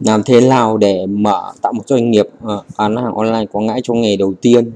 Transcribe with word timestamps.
làm 0.00 0.22
thế 0.22 0.40
nào 0.40 0.76
để 0.76 1.06
mở 1.06 1.52
tạo 1.62 1.72
một 1.72 1.82
doanh 1.86 2.10
nghiệp 2.10 2.26
ờ, 2.42 2.62
bán 2.78 2.96
hàng 2.96 3.14
online 3.14 3.46
có 3.52 3.60
lãi 3.62 3.80
trong 3.84 4.00
ngày 4.00 4.16
đầu 4.16 4.34
tiên? 4.40 4.70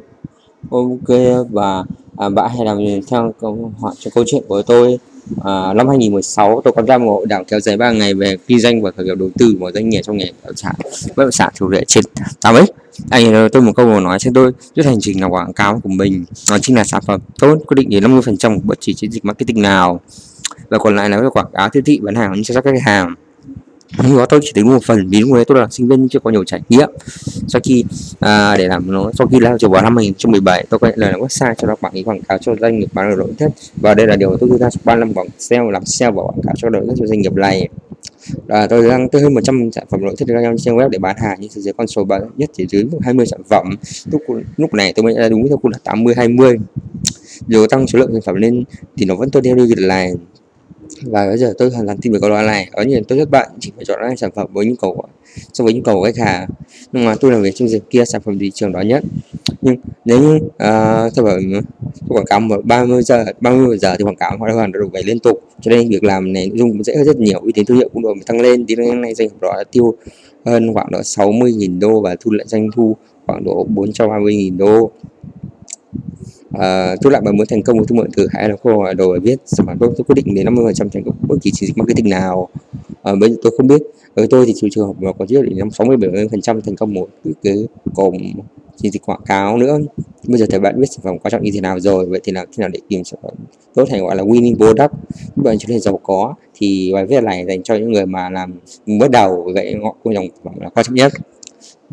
Ok 0.71 1.19
và 1.51 1.85
à, 2.17 2.29
bạn 2.29 2.51
hãy 2.57 2.65
làm 2.65 2.79
theo 3.11 3.33
câu 3.41 3.73
hỏi 3.81 3.95
cho 3.99 4.11
câu 4.15 4.25
chuyện 4.27 4.43
của 4.49 4.63
tôi. 4.63 4.99
À, 5.45 5.73
năm 5.75 5.89
2016 5.89 6.61
tôi 6.65 6.73
có 6.77 6.83
ra 6.83 6.99
một 6.99 7.13
hội 7.13 7.27
đảo 7.27 7.45
kéo 7.49 7.61
dài 7.61 7.77
3 7.77 7.91
ngày 7.91 8.15
về 8.15 8.37
kinh 8.47 8.61
doanh 8.61 8.83
và 8.83 8.91
khởi 8.91 9.07
nghiệp 9.07 9.15
đầu 9.19 9.31
tư 9.39 9.57
một 9.59 9.71
doanh 9.75 9.89
nghiệp 9.89 10.01
trong 10.05 10.17
nghề 10.17 10.33
bất 10.43 10.47
động 10.47 10.57
sản 10.57 10.75
bất 11.17 11.25
động 11.25 11.33
sản 11.33 11.53
chủ 11.55 11.69
đề 11.69 11.85
trên 11.85 12.05
8 12.41 12.67
x. 12.67 12.71
Anh 13.11 13.35
ờ, 13.35 13.49
tôi 13.49 13.63
một 13.63 13.73
câu 13.77 13.89
mà 13.89 14.01
nói 14.01 14.19
cho 14.19 14.31
tôi 14.35 14.53
trước 14.75 14.85
hành 14.85 15.01
trình 15.01 15.21
là 15.21 15.29
quảng 15.29 15.53
cáo 15.53 15.81
của 15.81 15.89
mình 15.89 16.25
nó 16.51 16.59
chính 16.59 16.77
là 16.77 16.85
sản 16.85 17.03
phẩm 17.07 17.21
tốt 17.39 17.59
quyết 17.67 17.75
định 17.75 17.91
đến 17.91 18.03
50 18.03 18.23
phần 18.23 18.37
trăm 18.37 18.59
bất 18.65 18.79
chỉ 18.81 18.95
chiến 18.95 19.11
dịch 19.11 19.25
marketing 19.25 19.63
nào. 19.63 20.01
Và 20.69 20.79
còn 20.79 20.97
lại 20.97 21.11
là 21.11 21.29
quảng 21.33 21.51
cáo 21.53 21.69
thiết 21.69 21.81
thị 21.85 22.01
bán 22.03 22.15
hàng 22.15 22.43
cho 22.45 22.55
các 22.55 22.65
khách 22.65 22.83
hàng 22.83 23.15
nhưng 24.03 24.17
đó 24.17 24.27
tôi 24.27 24.41
chỉ 24.43 24.53
tính 24.55 24.69
một 24.69 24.85
phần 24.85 25.09
vì 25.09 25.21
lúc 25.21 25.33
đấy 25.33 25.45
tôi 25.45 25.59
là 25.59 25.69
sinh 25.71 25.89
viên 25.89 26.09
chưa 26.09 26.19
có 26.19 26.31
nhiều 26.31 26.45
trải 26.45 26.61
nghiệm. 26.69 26.91
Sau 27.49 27.61
khi 27.65 27.85
à, 28.21 28.57
để 28.57 28.69
làm 28.69 28.93
nó 28.93 29.11
sau 29.19 29.27
khi 29.27 29.41
lao 29.41 29.59
chiều 29.59 29.71
vào 29.71 29.83
năm 29.83 29.97
2017 29.97 30.67
tôi 30.71 30.79
quay 30.79 30.93
lại 30.97 31.13
là 31.13 31.19
website 31.19 31.55
cho 31.55 31.69
nó 31.69 31.75
quảng 31.77 31.93
cáo 32.05 32.15
cáo 32.29 32.39
cho 32.39 32.55
doanh 32.61 32.79
nghiệp 32.79 32.89
bán 32.93 33.11
được 33.11 33.17
nội 33.19 33.33
thất. 33.39 33.53
Và 33.77 33.95
đây 33.95 34.07
là 34.07 34.17
điều 34.17 34.37
tôi 34.37 34.51
đưa 34.51 34.57
ra 34.59 34.71
trong 34.71 34.81
35 34.85 35.15
quảng 35.15 35.29
sale 35.39 35.71
làm 35.73 35.85
sale 35.85 36.13
và 36.13 36.23
quảng 36.23 36.41
cáo 36.43 36.55
cho 36.59 36.71
nội 36.71 36.85
thất 36.87 36.95
cho 36.99 37.07
doanh 37.07 37.21
nghiệp 37.21 37.33
này. 37.33 37.69
Là 38.47 38.67
tôi 38.67 38.89
đang 38.89 39.09
tới 39.09 39.23
hơn 39.23 39.35
100 39.35 39.71
sản 39.73 39.85
phẩm 39.91 40.01
nội 40.05 40.15
thất 40.19 40.29
ra 40.29 40.53
trên 40.59 40.77
web 40.77 40.89
để 40.89 40.99
bán 40.99 41.17
hàng 41.19 41.37
nhưng 41.41 41.51
thực 41.55 41.61
sự 41.65 41.73
con 41.77 41.87
số 41.87 42.05
bán 42.05 42.23
nhất 42.37 42.51
chỉ 42.57 42.67
dưới 42.71 42.85
20 43.03 43.27
sản 43.27 43.41
phẩm. 43.51 43.77
Lúc 44.13 44.23
lúc 44.57 44.75
này 44.75 44.93
tôi 44.93 45.05
mới 45.05 45.15
ra 45.15 45.29
đúng 45.29 45.49
theo 45.49 45.57
cung 45.57 45.73
là 45.73 45.79
80 45.85 46.15
20 46.17 46.57
dù 47.47 47.67
tăng 47.67 47.87
số 47.87 47.99
lượng 47.99 48.13
sản 48.13 48.23
phẩm 48.27 48.35
lên 48.35 48.65
thì 48.97 49.07
nó 49.07 49.15
vẫn 49.15 49.31
tôi 49.31 49.43
theo 49.43 49.55
điều 49.55 49.67
này 49.89 50.13
và 51.03 51.27
bây 51.27 51.39
giờ 51.39 51.55
tôi 51.59 51.71
hoàn 51.71 51.87
toàn 51.87 51.99
tin 51.99 52.13
về 52.13 52.19
câu 52.21 52.31
nói 52.31 52.47
này. 52.47 52.69
Ở 52.73 52.85
nhiều 52.85 53.01
tôi 53.09 53.19
rất 53.19 53.31
bạn 53.31 53.51
chỉ 53.61 53.73
phải 53.77 53.85
chọn 53.85 54.01
ra 54.01 54.15
sản 54.17 54.31
phẩm 54.35 54.47
với 54.53 54.67
nhu 54.67 54.75
cầu 54.81 55.03
so 55.53 55.65
với 55.65 55.75
nhu 55.75 55.83
cầu 55.83 55.97
của 55.97 56.05
khách 56.05 56.27
hàng. 56.27 56.49
Nhưng 56.93 57.05
mà 57.05 57.15
tôi 57.21 57.33
làm 57.33 57.43
việc 57.43 57.55
trong 57.55 57.69
dịp 57.69 57.83
kia 57.91 58.05
sản 58.05 58.21
phẩm 58.21 58.39
thị 58.39 58.51
trường 58.51 58.73
đó 58.73 58.81
nhất. 58.81 59.05
Nhưng 59.63 59.77
nếu 60.05 60.21
như 60.21 60.37
uh, 60.37 61.25
bảo 61.25 61.39
quảng 62.09 62.25
cáo 62.27 62.41
một 62.41 62.65
30 62.65 63.03
giờ 63.03 63.25
30 63.41 63.79
giờ 63.79 63.97
thì 63.99 64.05
quảng 64.05 64.17
cáo 64.17 64.37
hoàn 64.39 64.55
toàn 64.55 64.73
được 64.73 64.89
phải 64.93 65.03
liên 65.03 65.19
tục. 65.19 65.43
Cho 65.61 65.71
nên 65.71 65.89
việc 65.89 66.05
làm 66.05 66.33
này 66.33 66.49
nội 66.49 66.59
dung 66.59 66.71
cũng 66.71 66.85
dễ 66.85 66.97
hơn 66.97 67.05
rất 67.05 67.17
nhiều. 67.19 67.41
Uy 67.41 67.53
tín 67.53 67.67
thương 67.67 67.77
hiệu 67.77 67.89
cũng 67.93 68.03
được 68.03 68.15
tăng 68.27 68.41
lên. 68.41 68.67
Thì 68.69 68.77
năm 68.77 69.01
nay 69.01 69.15
doanh 69.15 69.29
nghiệp 69.29 69.41
đó 69.41 69.55
đã 69.57 69.65
tiêu 69.73 69.95
hơn 70.45 70.75
khoảng 70.75 70.91
độ 70.91 70.99
60.000 70.99 71.79
đô 71.79 72.01
và 72.01 72.17
thu 72.21 72.31
lại 72.31 72.47
doanh 72.47 72.69
thu 72.77 72.97
khoảng 73.27 73.45
độ 73.45 73.67
430.000 73.75 74.57
đô. 74.57 74.91
Ờ, 76.53 76.97
chú 77.01 77.11
lại 77.11 77.23
mà 77.25 77.33
muốn 77.33 77.47
thành 77.47 77.63
công 77.63 77.79
với 77.79 77.87
thương 77.87 77.99
mại 77.99 78.09
từ 78.17 78.27
hãy 78.31 78.49
là 78.49 78.57
khô 78.63 78.79
hỏi 78.79 78.95
đồ 78.95 79.19
viết 79.23 79.37
sản 79.45 79.67
phẩm 79.67 79.77
tôi, 79.81 79.91
quyết 80.07 80.15
định 80.15 80.35
đến 80.35 80.45
50 80.45 80.65
phần 80.65 80.75
trăm 80.75 80.91
thành 80.91 81.05
công 81.05 81.15
bất 81.29 81.37
kỳ 81.43 81.51
chiến 81.51 81.67
dịch 81.67 81.79
marketing 81.79 82.09
nào. 82.09 82.49
À, 83.03 83.15
bây 83.21 83.31
giờ 83.31 83.37
tôi 83.43 83.53
không 83.57 83.67
biết. 83.67 83.83
Với 84.15 84.27
tôi 84.31 84.47
thì 84.47 84.69
trường 84.71 84.87
hợp 84.87 84.93
mà 85.01 85.13
có 85.13 85.27
chưa 85.27 85.43
đến 85.43 85.71
60 85.71 85.97
70 85.97 86.29
phần 86.31 86.41
trăm 86.41 86.61
thành 86.63 86.77
công 86.77 86.95
một 86.95 87.09
cái, 87.25 87.35
cái 87.43 87.57
cổng 87.95 88.19
chiến 88.77 88.93
dịch 88.93 89.03
quảng 89.07 89.21
cáo 89.27 89.57
nữa. 89.57 89.79
Bây 90.27 90.39
giờ 90.39 90.47
thì 90.51 90.59
bạn 90.59 90.81
biết 90.81 90.87
sản 90.91 91.01
phẩm 91.03 91.19
quan 91.19 91.33
trọng 91.33 91.43
như 91.43 91.51
thế 91.55 91.61
nào 91.61 91.81
rồi 91.81 92.07
vậy 92.07 92.21
thì 92.25 92.33
là 92.33 92.45
thế 92.45 92.61
nào 92.61 92.69
để 92.69 92.81
tìm 92.89 93.05
sản 93.05 93.21
phẩm 93.23 93.33
tốt 93.75 93.85
hay 93.91 94.01
gọi 94.01 94.17
là 94.17 94.23
winning 94.23 94.57
product? 94.57 94.93
Các 95.37 95.43
bạn 95.45 95.59
trở 95.59 95.67
nên 95.69 95.81
giàu 95.81 96.01
có 96.03 96.35
thì 96.55 96.91
bài 96.95 97.07
viết 97.07 97.25
này 97.25 97.45
dành 97.49 97.63
cho 97.63 97.75
những 97.75 97.93
người 97.93 98.07
mà 98.07 98.31
làm 98.31 98.55
mới 98.87 99.09
đầu 99.09 99.51
vậy 99.55 99.75
họ 99.83 99.97
cũng 100.03 100.15
dòng 100.15 100.27
là 100.61 100.69
quan 100.69 100.87
trọng 100.87 100.95
nhất. 100.95 101.13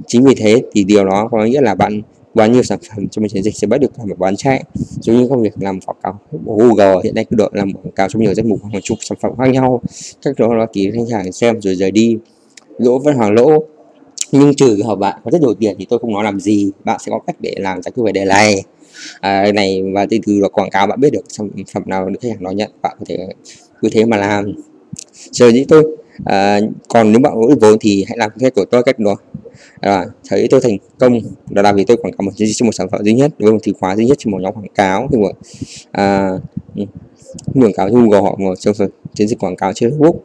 Chính 0.07 0.23
vì 0.23 0.35
thế 0.35 0.61
thì 0.71 0.83
điều 0.83 1.05
đó 1.05 1.27
có 1.31 1.45
nghĩa 1.45 1.61
là 1.61 1.75
bạn 1.75 2.01
bao 2.35 2.47
nhiều 2.47 2.63
sản 2.63 2.79
phẩm 2.89 3.07
trong 3.07 3.23
một 3.23 3.27
chiến 3.31 3.43
dịch 3.43 3.55
sẽ 3.55 3.67
bắt 3.67 3.77
được 3.77 3.91
cả 3.97 4.05
một 4.05 4.19
bán 4.19 4.35
chạy. 4.35 4.63
Giống 5.01 5.17
như 5.17 5.27
công 5.27 5.41
việc 5.41 5.53
làm 5.59 5.79
quảng 5.81 5.97
cáo 6.03 6.19
Google 6.45 6.95
hiện 7.03 7.15
nay 7.15 7.25
cứ 7.29 7.35
đội 7.35 7.49
làm 7.53 7.73
quảng 7.73 7.91
cáo 7.91 8.09
trong 8.09 8.21
nhiều 8.21 8.33
danh 8.33 8.49
mục 8.49 8.59
hàng 8.73 8.81
chục 8.81 8.97
sản 9.01 9.17
phẩm 9.21 9.31
khác 9.37 9.45
nhau. 9.45 9.81
Các 10.21 10.35
đó 10.37 10.53
là 10.55 10.65
ký 10.65 10.91
khách 10.91 11.15
hàng 11.15 11.31
xem 11.31 11.61
rồi 11.61 11.75
rời 11.75 11.91
đi. 11.91 12.17
Lỗ 12.77 12.99
vẫn 12.99 13.15
hoàn 13.15 13.33
lỗ. 13.33 13.63
Nhưng 14.31 14.55
trừ 14.55 14.81
hợp 14.85 14.95
bạn 14.95 15.21
có 15.23 15.31
rất 15.31 15.41
nhiều 15.41 15.53
tiền 15.53 15.75
thì 15.79 15.85
tôi 15.89 15.99
không 15.99 16.13
nói 16.13 16.23
làm 16.23 16.39
gì. 16.39 16.71
Bạn 16.83 16.99
sẽ 17.05 17.09
có 17.09 17.19
cách 17.27 17.35
để 17.39 17.53
làm 17.57 17.81
giải 17.81 17.91
quyết 17.91 18.03
vấn 18.03 18.13
đề 18.13 18.25
này. 18.25 18.63
À, 19.19 19.51
này 19.51 19.83
và 19.93 20.05
từ 20.09 20.17
từ 20.25 20.39
là 20.39 20.47
quảng 20.47 20.69
cáo 20.69 20.87
bạn 20.87 20.99
biết 20.99 21.09
được 21.13 21.23
sản 21.27 21.49
phẩm 21.73 21.83
nào 21.85 22.09
được 22.09 22.19
khách 22.21 22.29
hàng 22.29 22.43
nói 22.43 22.55
nhận 22.55 22.71
bạn 22.81 22.95
có 22.99 23.05
thể 23.07 23.17
cứ 23.81 23.89
thế 23.91 24.05
mà 24.05 24.17
làm. 24.17 24.53
Rồi 25.31 25.53
như 25.53 25.65
tôi 25.67 25.97
à, 26.25 26.59
còn 26.89 27.11
nếu 27.11 27.19
bạn 27.19 27.33
có 27.35 27.55
vốn 27.61 27.77
thì 27.81 28.05
hãy 28.07 28.17
làm 28.17 28.31
cách 28.39 28.53
của 28.55 28.65
tôi 28.65 28.83
cách 28.83 28.99
đó. 28.99 29.15
À, 29.79 30.05
thấy 30.29 30.47
tôi 30.49 30.61
thành 30.61 30.77
công 30.99 31.19
đó 31.49 31.61
là 31.61 31.73
vì 31.73 31.85
tôi 31.85 31.97
quảng 31.97 32.13
cáo 32.13 32.25
một 32.25 32.31
trên 32.35 32.49
một 32.65 32.71
sản 32.71 32.89
phẩm 32.89 33.03
duy 33.03 33.13
nhất 33.13 33.31
với 33.39 33.51
một 33.51 33.59
từ 33.63 33.73
khóa 33.79 33.95
duy 33.95 34.05
nhất 34.05 34.17
trên 34.19 34.31
một 34.31 34.41
nhóm 34.41 34.53
quảng 34.53 34.73
cáo. 34.75 35.07
Thì 35.11 35.17
một 35.17 35.31
à, 35.91 36.29
ừ, 36.75 36.83
quảng 37.53 37.73
cáo 37.73 37.89
Google 37.89 38.21
họ 38.21 38.35
một 38.39 38.55
trong 38.59 38.75
chiến 39.13 39.27
dịch 39.27 39.39
quảng 39.39 39.55
cáo 39.55 39.73
trên 39.73 39.89
Facebook 39.89 40.15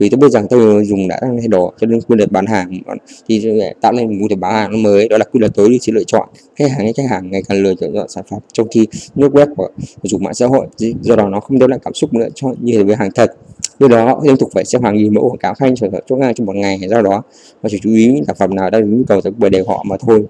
vì 0.00 0.08
tôi 0.08 0.18
biết 0.18 0.28
rằng 0.28 0.46
tôi 0.50 0.84
dùng 0.84 1.08
đã 1.08 1.20
thay 1.20 1.48
đổi, 1.48 1.72
cho 1.80 1.86
nên 1.86 2.00
quy 2.00 2.16
luật 2.16 2.32
bán 2.32 2.46
hàng 2.46 2.80
thì 3.28 3.44
tạo 3.80 3.92
nên 3.92 4.06
một 4.06 4.14
quy 4.20 4.26
luật 4.28 4.38
bán 4.40 4.52
hàng 4.54 4.70
nó 4.70 4.78
mới. 4.78 5.08
Đó 5.08 5.18
là 5.18 5.24
quy 5.24 5.40
luật 5.40 5.54
tối 5.54 5.68
ưu 5.68 5.78
sự 5.80 5.92
lựa 5.92 6.04
chọn. 6.06 6.28
Khách 6.56 6.70
hàng 6.70 6.92
khách 6.96 7.10
hàng 7.10 7.30
ngày 7.30 7.42
càng 7.48 7.62
lựa 7.62 7.74
chọn 7.74 8.08
sản 8.08 8.24
phẩm 8.30 8.40
trong 8.52 8.68
khi 8.70 8.86
nước 9.14 9.32
web 9.32 9.54
của 9.54 9.68
dùng 10.02 10.22
mạng 10.22 10.34
xã 10.34 10.46
hội. 10.46 10.66
Do 11.00 11.16
đó 11.16 11.28
nó 11.28 11.40
không 11.40 11.58
đem 11.58 11.70
lại 11.70 11.78
cảm 11.82 11.94
xúc 11.94 12.14
nữa 12.14 12.28
cho 12.34 12.48
như 12.60 12.84
với 12.84 12.96
hàng 12.96 13.10
thật. 13.14 13.32
Do 13.78 13.88
đó 13.88 14.20
liên 14.24 14.36
tục 14.36 14.50
phải 14.54 14.64
xem 14.64 14.82
hàng 14.82 14.96
nghìn 14.96 15.14
mẫu 15.14 15.28
quảng 15.30 15.38
cáo 15.38 15.54
khác 15.54 15.72
cho 15.76 15.86
chỗ 16.08 16.16
ngang 16.16 16.34
trong 16.34 16.46
một 16.46 16.56
ngày. 16.56 16.78
Do 16.90 17.02
đó 17.02 17.22
và 17.62 17.68
chỉ 17.68 17.78
chú 17.82 17.90
ý 17.90 18.12
những 18.12 18.24
sản 18.24 18.36
phẩm 18.38 18.54
nào 18.54 18.70
đang 18.70 18.90
nhu 18.90 19.04
cầu 19.04 19.20
bởi 19.36 19.50
đề 19.50 19.62
họ 19.66 19.84
mà 19.86 19.96
thôi 20.00 20.24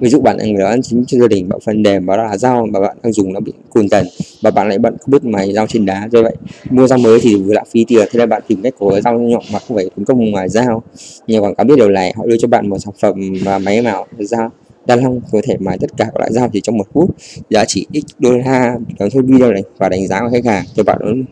ví 0.00 0.08
dụ 0.08 0.20
bạn 0.20 0.36
là 0.36 0.44
người 0.44 0.64
ăn 0.64 0.82
chính 0.82 1.04
cho 1.06 1.18
gia 1.18 1.28
đình, 1.28 1.48
bạn 1.48 1.58
phần 1.64 1.82
mềm 1.82 2.06
đó 2.06 2.16
là 2.16 2.36
dao 2.36 2.66
mà 2.66 2.80
bạn 2.80 2.96
đang 3.02 3.12
dùng 3.12 3.32
nó 3.32 3.40
bị 3.40 3.52
cùn 3.70 3.88
dần 3.88 4.06
và 4.42 4.50
bạn 4.50 4.68
lại 4.68 4.78
bận 4.78 4.96
không 5.00 5.10
biết 5.10 5.24
mài 5.24 5.52
dao 5.52 5.66
trên 5.66 5.86
đá, 5.86 6.08
do 6.12 6.22
vậy 6.22 6.36
mua 6.70 6.86
dao 6.86 6.98
mới 6.98 7.20
thì 7.22 7.36
vừa 7.36 7.54
lãng 7.54 7.66
phí 7.70 7.84
tiền. 7.84 8.08
Thế 8.12 8.18
là 8.18 8.26
bạn 8.26 8.42
tìm 8.48 8.62
cách 8.62 8.74
có 8.78 9.00
dao 9.00 9.18
nhọn 9.18 9.42
mà 9.52 9.58
không 9.58 9.76
phải 9.76 9.90
tốn 9.96 10.04
công 10.04 10.30
ngoài 10.30 10.48
dao 10.48 10.82
nhiều 11.26 11.42
quảng 11.42 11.54
cáo 11.54 11.64
biết 11.64 11.74
điều 11.76 11.88
này, 11.88 12.12
họ 12.16 12.26
đưa 12.26 12.36
cho 12.36 12.48
bạn 12.48 12.68
một 12.68 12.78
sản 12.78 12.94
phẩm 13.00 13.14
và 13.44 13.58
máy 13.58 13.82
mạo 13.82 14.06
dao 14.18 14.50
đa 14.86 14.96
long 14.96 15.20
có 15.32 15.40
thể 15.44 15.56
mài 15.60 15.78
tất 15.78 15.90
cả 15.96 16.04
các 16.04 16.16
loại 16.16 16.32
dao 16.32 16.48
chỉ 16.52 16.60
trong 16.60 16.78
một 16.78 16.86
phút, 16.92 17.16
giá 17.50 17.64
trị 17.64 17.86
x 17.92 18.10
đô 18.18 18.30
la. 18.36 18.76
Đóng 18.98 19.08
thôi, 19.12 19.22
video 19.26 19.52
này 19.52 19.62
và 19.78 19.88
đánh 19.88 20.06
giá 20.06 20.20
của 20.20 20.28
khách 20.32 20.44
hàng 20.44 20.64
cho 20.74 20.82
bạn 20.82 21.24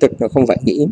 tức 0.00 0.12
là 0.18 0.28
không 0.28 0.46
phải 0.46 0.58
nghĩ 0.64 0.86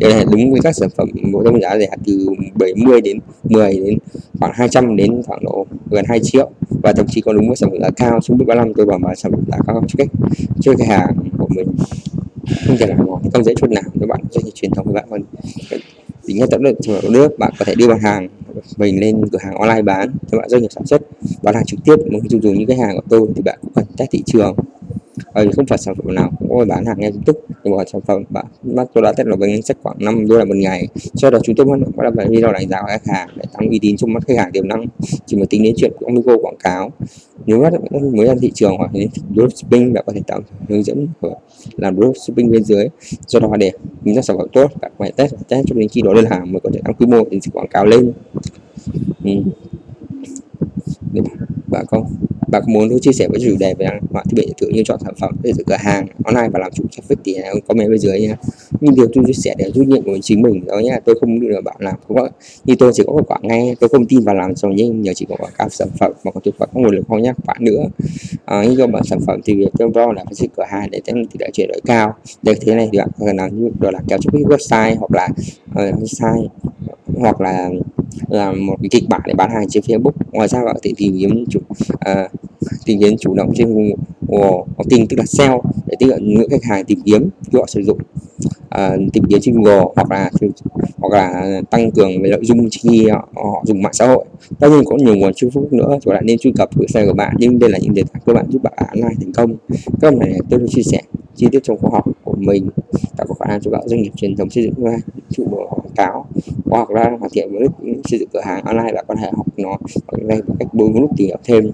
đây 0.00 0.12
là 0.12 0.24
đúng 0.32 0.52
với 0.52 0.60
các 0.62 0.76
sản 0.76 0.88
phẩm 0.96 1.08
bộ 1.32 1.42
trong 1.44 1.60
giá 1.60 1.78
rẻ 1.78 1.88
từ 2.06 2.28
70 2.54 3.00
đến 3.00 3.18
10 3.44 3.80
đến 3.80 3.98
khoảng 4.40 4.52
200 4.54 4.96
đến 4.96 5.22
khoảng 5.26 5.44
độ 5.44 5.66
gần 5.90 6.04
2 6.08 6.20
triệu. 6.20 6.50
Và 6.82 6.92
thậm 6.92 7.06
chí 7.08 7.20
còn 7.20 7.36
đúng 7.36 7.46
với 7.46 7.56
sản 7.56 7.70
phẩm 7.70 7.80
giá 7.80 7.90
cao 7.96 8.20
xuống 8.20 8.38
mức 8.38 8.44
35 8.48 8.74
tôi 8.74 8.86
bảo 8.86 8.98
mà 8.98 9.14
sản 9.14 9.32
phẩm 9.32 9.44
giá 9.48 9.58
cao 9.66 9.84
cho 9.88 9.96
khách 9.98 10.10
cho 10.60 10.72
khách 10.78 10.88
hàng 10.88 11.16
của 11.38 11.48
mình. 11.50 11.66
Không 12.66 12.76
thể 12.76 12.86
làm 12.86 12.98
không 13.32 13.44
dễ 13.44 13.54
chút 13.54 13.70
nào, 13.70 13.82
các 14.00 14.08
bạn 14.08 14.20
doanh 14.30 14.44
nghiệp 14.44 14.50
truyền 14.54 14.70
thống 14.70 14.86
các 14.86 14.92
bạn 14.92 15.04
còn 15.10 15.22
tính 16.26 16.36
nhất 16.36 16.48
tận 16.50 16.62
lực 16.62 16.76
nước, 17.10 17.38
bạn 17.38 17.52
có 17.58 17.64
thể 17.64 17.74
đưa 17.74 17.88
mặt 17.88 18.02
hàng 18.02 18.28
mình 18.76 19.00
lên 19.00 19.28
cửa 19.32 19.38
hàng 19.42 19.54
online 19.54 19.82
bán, 19.82 20.10
cho 20.30 20.38
bạn 20.38 20.48
doanh 20.48 20.62
nghiệp 20.62 20.68
sản 20.70 20.86
xuất. 20.86 21.02
Bán 21.42 21.54
hàng 21.54 21.64
trực 21.64 21.80
tiếp 21.84 21.96
một 22.12 22.18
dùng 22.28 22.42
dùng 22.42 22.58
những 22.58 22.66
cái 22.66 22.76
hàng 22.76 22.96
của 22.96 23.02
tôi 23.08 23.28
thì 23.36 23.42
bạn 23.42 23.58
cũng 23.62 23.72
cần 23.74 23.84
test 23.96 24.10
thị 24.10 24.22
trường 24.26 24.56
ừ, 25.34 25.48
không 25.56 25.66
phải 25.66 25.78
sản 25.78 25.94
phẩm 25.94 26.14
nào 26.14 26.30
cũng 26.38 26.48
có 26.48 26.64
bán 26.64 26.86
hàng 26.86 26.96
ngay 27.00 27.12
lập 27.12 27.20
tức. 27.26 27.36
Nhưng 27.64 27.76
mà 27.76 27.84
sản 27.92 28.00
phẩm 28.00 28.22
bạn 28.30 28.46
mắt 28.62 28.88
tôi 28.94 29.02
đã 29.02 29.12
test 29.12 29.28
là 29.28 29.36
với 29.36 29.50
ngân 29.50 29.62
sách 29.62 29.76
khoảng 29.82 29.96
5 29.98 30.28
đô 30.28 30.38
la 30.38 30.44
một 30.44 30.56
ngày 30.56 30.88
sau 31.14 31.30
đó 31.30 31.38
chúng 31.42 31.56
tôi 31.56 31.66
bắt 31.66 32.02
đầu 32.02 32.12
làm 32.16 32.28
video 32.28 32.52
đánh 32.52 32.68
giá 32.68 32.80
của 32.80 32.86
khách 32.88 33.06
hàng 33.06 33.28
để 33.36 33.44
tăng 33.52 33.68
uy 33.68 33.78
tín 33.82 33.96
trong 33.96 34.12
mắt 34.12 34.26
khách 34.26 34.38
hàng 34.38 34.52
tiềm 34.52 34.68
năng 34.68 34.86
chỉ 35.26 35.36
mà 35.36 35.46
tính 35.50 35.62
đến 35.62 35.74
chuyện 35.76 35.92
của 35.98 36.08
micro 36.08 36.36
quảng 36.36 36.56
cáo. 36.56 36.92
Nếu 37.46 37.60
bắt 37.60 37.72
mới 38.12 38.26
ra 38.26 38.34
thị 38.40 38.50
trường 38.54 38.76
hoặc 38.76 38.90
đến 38.92 39.08
dropshipping 39.36 39.92
bạn 39.92 40.04
có 40.06 40.12
thể 40.12 40.20
tạo 40.26 40.40
hướng 40.68 40.82
dẫn 40.82 41.08
của 41.20 41.34
làm 41.76 41.96
dropshipping 41.96 42.50
bên 42.50 42.64
dưới. 42.64 42.88
Do 43.26 43.40
đó 43.40 43.56
để 43.58 43.72
những 44.04 44.14
ra 44.14 44.22
sản 44.22 44.38
phẩm 44.38 44.48
tốt 44.52 44.70
bạn 44.80 44.92
phải 44.98 45.12
test 45.16 45.34
test 45.48 45.66
cho 45.66 45.74
đến 45.74 45.88
khi 45.88 46.02
đó 46.02 46.14
đơn 46.14 46.24
hàng 46.30 46.52
mới 46.52 46.60
có 46.60 46.70
thể 46.72 46.80
tăng 46.84 46.94
quy 46.94 47.06
mô 47.06 47.24
tính 47.24 47.40
quảng 47.52 47.68
cáo 47.68 47.86
lên. 47.86 48.12
Ừ. 49.24 49.30
bà 51.66 51.84
con 51.84 52.04
bạn 52.52 52.62
muốn 52.66 52.90
tôi 52.90 52.98
chia 53.00 53.12
sẻ 53.12 53.28
với 53.28 53.40
chủ 53.40 53.56
đề 53.58 53.74
về 53.74 53.86
họa 54.10 54.22
thiết 54.24 54.34
bị 54.36 54.52
thử 54.60 54.68
như 54.68 54.82
chọn 54.84 54.98
sản 55.04 55.14
phẩm 55.20 55.36
để 55.42 55.52
cửa 55.66 55.76
hàng 55.78 56.06
online 56.24 56.48
và 56.52 56.58
làm 56.58 56.72
chủ 56.72 56.84
traffic 56.90 57.16
thì 57.24 57.34
hãy 57.42 57.54
comment 57.68 57.88
bên 57.90 57.98
dưới 57.98 58.20
nhé 58.20 58.34
nhưng 58.80 58.94
điều 58.94 59.06
tôi 59.14 59.24
chia 59.26 59.32
sẻ 59.32 59.54
để 59.58 59.70
rút 59.74 59.86
nghiệm 59.86 60.02
của 60.02 60.18
chính 60.22 60.42
mình 60.42 60.66
đó 60.66 60.78
nhé. 60.78 60.98
tôi 61.04 61.14
không 61.20 61.40
được 61.40 61.60
bạn 61.64 61.76
làm 61.78 61.94
không 62.08 62.16
có 62.16 62.28
như 62.64 62.74
tôi 62.78 62.92
chỉ 62.94 63.02
có 63.06 63.12
kết 63.16 63.24
quả 63.26 63.38
ngay 63.42 63.76
tôi 63.80 63.88
không 63.88 64.06
tin 64.06 64.20
vào 64.20 64.34
làm 64.34 64.54
rồi 64.54 64.72
nhưng 64.76 65.02
nhờ 65.02 65.12
chỉ 65.14 65.26
có 65.28 65.36
quảng 65.36 65.52
cáo 65.58 65.68
sản 65.68 65.88
phẩm 66.00 66.12
mà 66.24 66.30
còn 66.30 66.42
tuyệt 66.42 66.54
vời 66.58 66.68
có 66.74 66.80
nguồn 66.80 66.94
lực 66.94 67.04
không 67.08 67.22
nhắc 67.22 67.36
bạn 67.46 67.56
nữa 67.60 67.84
à, 68.44 68.62
nhưng 68.64 68.76
do 68.76 68.86
bạn 68.86 69.04
sản 69.04 69.18
phẩm 69.26 69.40
thì 69.44 69.54
việc 69.54 69.68
tôi 69.78 69.90
lo 69.94 70.12
là 70.12 70.24
phải 70.24 70.48
cửa 70.56 70.64
hàng 70.68 70.90
để 70.90 71.00
tăng 71.06 71.26
tỷ 71.26 71.38
lệ 71.40 71.50
chuyển 71.52 71.68
đổi 71.68 71.80
cao. 71.84 72.14
Để 72.42 72.54
thế 72.60 72.74
này 72.74 72.88
thì 72.92 72.98
bạn 72.98 73.08
có 73.18 73.26
thể 73.26 73.32
làm 73.34 73.60
như 73.60 73.70
đó 73.80 73.90
là 73.90 74.00
kéo 74.08 74.18
cho 74.22 74.30
cái 74.32 74.42
website 74.42 74.96
hoặc 74.98 75.10
là 75.10 75.28
ờ, 75.74 75.88
uh, 75.88 75.94
website 75.94 76.46
hoặc 77.16 77.40
là 77.40 77.70
làm 78.28 78.66
một 78.66 78.76
cái 78.82 78.88
kịch 78.90 79.04
bản 79.08 79.20
để 79.26 79.34
bán 79.34 79.50
hàng 79.50 79.68
trên 79.68 79.82
Facebook. 79.82 80.12
Ngoài 80.32 80.48
ra 80.48 80.64
bạn 80.64 80.74
có 80.74 80.80
thể 80.82 80.92
tìm 80.96 81.16
kiếm 81.18 81.44
chủ 81.50 81.60
uh, 81.92 82.30
tìm 82.84 83.00
kiếm 83.00 83.16
chủ 83.20 83.34
động 83.34 83.52
trên 83.54 83.74
Google 83.74 84.64
tìm 84.88 85.06
tức 85.06 85.16
là 85.16 85.24
SEO 85.26 85.62
để 85.86 85.96
tiếp 85.98 86.06
cận 86.10 86.28
những 86.28 86.50
khách 86.50 86.64
hàng 86.64 86.84
tìm 86.84 86.98
kiếm 87.04 87.28
khi 87.52 87.58
họ 87.58 87.66
sử 87.66 87.82
dụng 87.82 87.98
à, 88.68 88.96
tìm 89.12 89.24
kiếm 89.28 89.40
trên 89.42 89.54
Google 89.54 89.84
hoặc 89.96 90.10
là 90.10 90.30
hoặc 90.98 91.12
là 91.12 91.60
tăng 91.70 91.90
cường 91.90 92.22
về 92.22 92.30
nội 92.30 92.40
dung 92.42 92.68
khi 92.82 93.08
họ, 93.08 93.28
họ 93.34 93.62
dùng 93.66 93.82
mạng 93.82 93.92
xã 93.92 94.06
hội. 94.06 94.24
Tất 94.58 94.68
nhiên 94.70 94.84
có 94.84 94.96
nhiều 94.96 95.16
nguồn 95.16 95.32
Facebook 95.32 95.68
nữa 95.70 95.98
thì 96.02 96.12
bạn 96.12 96.26
nên 96.26 96.38
truy 96.38 96.52
cập 96.56 96.76
website 96.76 97.06
của 97.06 97.14
bạn 97.14 97.34
nhưng 97.38 97.58
đây 97.58 97.70
là 97.70 97.78
những 97.78 97.94
đề 97.94 98.02
tài 98.12 98.22
cơ 98.26 98.32
bản 98.32 98.46
giúp 98.48 98.62
bạn 98.62 98.72
online 98.76 99.14
thành 99.20 99.32
công. 99.32 99.56
Các 100.00 100.10
bạn 100.10 100.18
này 100.18 100.38
tôi 100.50 100.60
chia 100.68 100.82
sẻ 100.82 101.00
chi 101.36 101.46
tiết 101.52 101.60
trong 101.62 101.78
khóa 101.78 101.90
học 101.92 102.04
của 102.24 102.34
mình 102.38 102.68
tạo 103.16 103.26
có 103.26 103.34
khả 103.34 103.46
năng 103.46 103.60
cho 103.60 103.70
các 103.70 103.80
doanh 103.86 104.02
nghiệp 104.02 104.12
truyền 104.16 104.36
thống 104.36 104.50
xây 104.50 104.64
dựng 104.64 104.84
ra 104.84 104.96
trụ 105.30 105.44
quảng 105.50 105.94
cáo 105.96 106.26
hoặc 106.70 106.90
là 106.90 107.10
hoàn 107.20 107.30
thiện 107.32 107.52
với 107.52 107.68
xây 108.04 108.18
dựng 108.18 108.28
cửa 108.32 108.40
hàng 108.44 108.64
online 108.64 108.92
bạn 108.92 109.04
có 109.08 109.14
thể 109.14 109.30
học 109.36 109.46
nó 109.56 109.78
ở 110.06 110.18
đây 110.22 110.42
một 110.46 110.54
cách 110.58 110.68
đôi 110.74 110.90
lúc 110.94 111.10
tìm 111.16 111.26
hiểu 111.26 111.36
thêm 111.44 111.70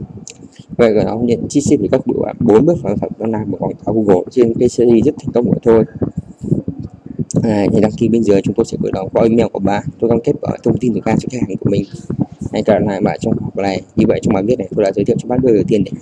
vậy 0.78 0.94
rồi 0.94 1.04
nó 1.04 1.16
nhận 1.16 1.48
chi 1.48 1.60
tiết 1.70 1.76
về 1.76 1.88
các 1.92 2.06
bộ 2.06 2.26
bốn 2.40 2.66
bước 2.66 2.76
sản 2.82 2.98
phẩm 2.98 3.10
đó 3.18 3.26
làm 3.26 3.50
một 3.50 3.56
quảng 3.60 3.72
cáo 3.86 3.94
Google 3.94 4.24
trên 4.30 4.54
cái 4.58 4.68
series 4.68 5.04
rất 5.04 5.14
thành 5.18 5.32
công 5.32 5.44
của 5.44 5.58
tôi. 5.62 5.84
À, 7.42 7.66
thì 7.72 7.80
đăng 7.80 7.92
ký 7.92 8.08
bên 8.08 8.22
dưới 8.22 8.42
chúng 8.42 8.54
tôi 8.54 8.64
sẽ 8.64 8.76
gửi 8.80 8.92
nó 8.94 9.04
qua 9.12 9.22
email 9.22 9.46
của 9.52 9.58
bạn 9.58 9.84
tôi 10.00 10.10
cam 10.10 10.20
kết 10.24 10.32
ở 10.40 10.56
thông 10.62 10.78
tin 10.78 10.94
từ 10.94 11.00
các 11.04 11.18
khách 11.20 11.40
hàng 11.40 11.56
của 11.60 11.70
mình. 11.70 11.82
Hay 12.52 12.62
cả 12.62 12.78
là 12.78 13.00
bạn 13.00 13.18
trong 13.20 13.34
học 13.40 13.56
này. 13.56 13.82
Như 13.96 14.04
vậy 14.08 14.20
trong 14.22 14.34
bài 14.34 14.42
viết 14.42 14.58
này 14.58 14.68
tôi 14.76 14.84
đã 14.84 14.92
giới 14.92 15.04
thiệu 15.04 15.16
cho 15.18 15.28
bạn 15.28 15.40
đôi 15.42 15.54
đầu 15.54 15.64
tiên 15.68 15.84
để 15.84 15.92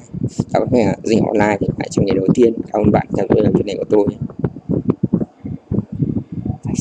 các 0.52 0.62
khách 0.70 0.84
hàng 0.84 0.98
dinh 1.04 1.20
online 1.20 1.56
thì 1.60 1.66
phải 1.76 1.88
trong 1.90 2.06
ngày 2.06 2.16
đầu 2.16 2.26
tiên. 2.34 2.54
Cảm 2.72 2.82
ơn 2.82 2.90
bạn 2.90 3.06
theo 3.16 3.26
dõi 3.28 3.52
video 3.52 3.62
này 3.66 3.76
của 3.76 3.84
tôi. 3.90 4.06